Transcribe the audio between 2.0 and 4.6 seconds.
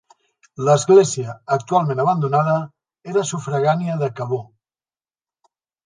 abandonada, era sufragània de Cabó.